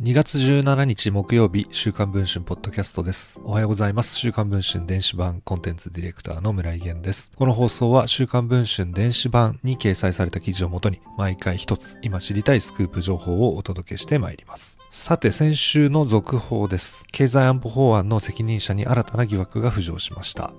[0.00, 3.36] 2月17日木曜日、週刊文春ポッドキャストです。
[3.42, 4.14] おはようございます。
[4.14, 7.32] 週刊文春電子版コンテンツディレクターの村井源です。
[7.34, 14.78] この放送は週刊文春電子版に掲載された記事をもとに、毎回一つ今知りたいスクープ情報をお届けしてまいります。
[14.92, 17.02] さて、先週の続報です。
[17.10, 20.52] 経済安保法案の責任者に新たな疑惑が浮上しました。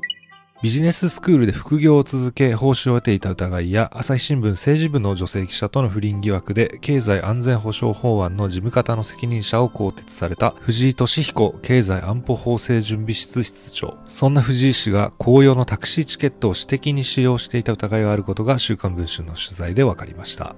[0.62, 13.98] ビジネススクールで副業を続け報酬を得ていた疑いや朝日新聞政治部の女性記者との不倫疑惑で経済安全保障法案の事務方の責任者を更迭された藤井俊彦経済安保法制準備室室長。
[14.10, 20.58] そんな藤井氏が公用のタクシーチケットを私的に使用していた疑いがあることが週刊文春の取材で分かりました。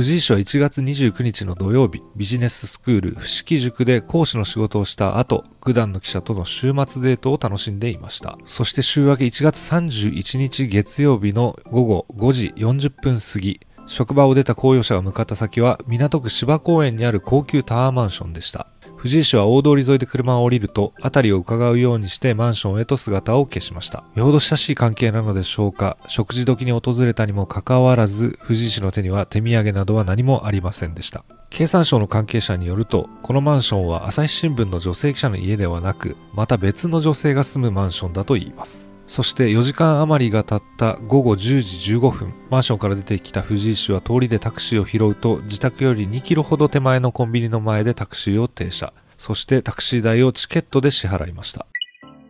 [0.00, 8.38] 藤井氏は1月29日の土曜日、ビジネススクール、伏木塾で講師の仕事をした後、九段の記者との週末デートを楽しんでいました。
[8.46, 18.68] そして週明け1月31日月曜日の午後5時40分過ぎ、職場を出た公用車が向かった先は港区芝公園にある高級タワーマンションでした。
[19.00, 24.04] 藤井氏は大通り沿いで車を降りると、辺りを伺うようにしてマンションへと姿を消しました。
[24.14, 31.24] よほど親しい関係なのでしょうか、食事時に訪れたにもかかわらず、藤井氏の手には手土産などは何もありませんでした。
[31.48, 38.89] 経産省の関係者によると、このマンションは朝日新聞の女性記者の家ではなく、また別の女性が住むマンションだといいます。
[39.10, 48.92] そして4時間余りが経った午後10時15分、マンションから出てきた藤井氏は通りでタクシーを拾うと、自宅より2キロほど手前のコンビニの前でタクシーを停車。
[49.18, 51.66] そしてタクシー代をチケットで支払いました。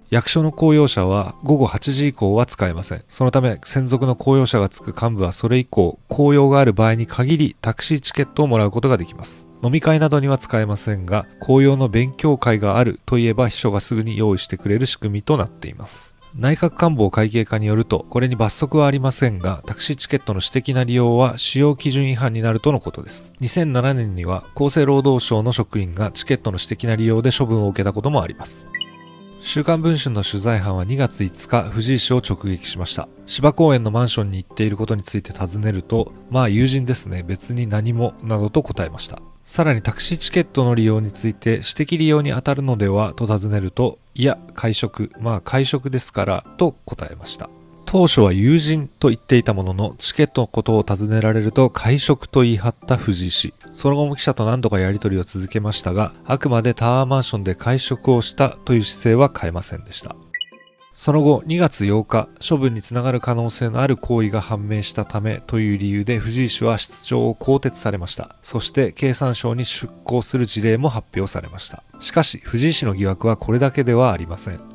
[0.09, 3.05] 役所の公用車は午後8時以降は使えません。
[3.09, 9.47] そのため、専属の公用車がつく幹部はそれ以降、公用がある場合に限りタクシーチケットをもらうことができます。
[9.63, 16.17] 飲み会などには使えませんが、公用の勉強会があるといえば秘書がすぐに用意してくれる仕組みとなっています。
[16.37, 23.33] 内閣官房会計課によると、これに罰則はありませんが、タクシーチケットの私的な利用は使用基準違反になるとのことです。
[23.41, 28.69] 2007年には厚生労働省の職員がチケットの私的な利用で処分を受けたこともあります。
[29.43, 33.09] 週刊文春の取材班は2月5日、藤井氏を直撃しました。
[33.25, 39.23] 芝公園のマンションに行っていることについて尋ねると、まあ友人ですね、別に何も、などと答えました。
[39.51, 47.51] さらにタクシーチケットの利用について私的利用に当たるのではと尋ねると、いや、会食、まあ会食ですから、と答えました。
[47.85, 53.53] 当初は友人と言っていたものの、チケットのことを尋ねられると会食と言い張った藤井氏。
[53.73, 60.15] その後も記者と何度かやり取りを続けましたが、あくまでタワーマンションで会食をしたという姿勢は変えませんでした。
[61.01, 68.37] その後、2月8日、処分につながる可能性のある行為が判明したためという理由で藤井氏は出張を更迭されました。
[68.43, 71.83] そして経産省に出向する事例も発表されました。
[72.01, 74.70] しかし、藤井氏の疑惑はこれだけではありません。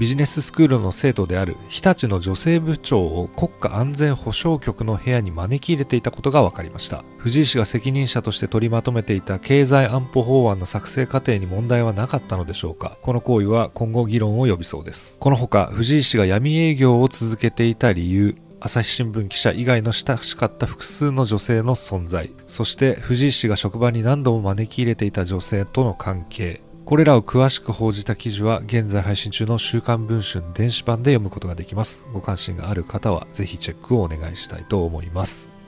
[0.00, 7.04] ビジネススクールの生徒である日立の女性部長を国家安全保障局の部屋に招き入れていたことが分かりました。
[7.18, 12.96] 藤井氏が責任者として取りまとめていた経済安保法案の作成過程に問題はなかったのでしょうか。
[13.02, 15.18] この行為は今後議論を呼びそうです。
[15.20, 32.06] このほか藤井氏が闇営業を続けていた理由朝日新聞記者以外の親しかった複数の女性の存在そして藤井氏が職場に何度も招き入れていた女性との関係これらを詳しく報じた記事は現在配信中の週刊文春電子版で読むことができます。
[32.12, 35.59] ご関心がある方はぜひチェックをお願いしたいと思います。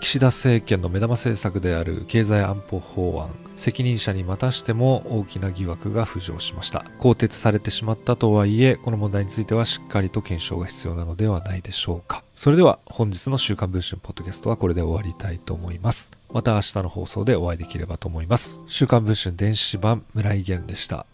[0.00, 18.62] 岸田政権の目玉政策である経済安保法案責任者にまたしても大きな疑惑が浮上しました更迭されてしまったとはいえこの問題についてはしっかりと検証が必要なのではないでしょうかそれでは本日の週刊文春ポッドキャストはこれで終わりたいと思いますまた明日の放送でお会いできればと思います。
[18.68, 21.06] 週刊文春電子版村井源でした。